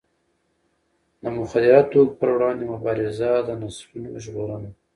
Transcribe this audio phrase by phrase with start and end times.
[1.21, 4.69] د مخدره توکو پر وړاندې مبارزه د نسلونو ژغورنه ده.